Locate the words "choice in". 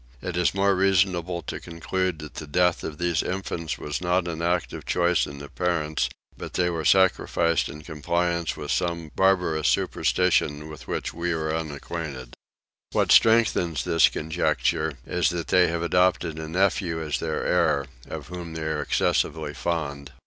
4.83-5.37